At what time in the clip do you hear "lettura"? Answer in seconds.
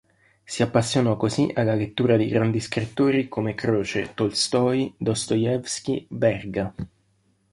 1.75-2.17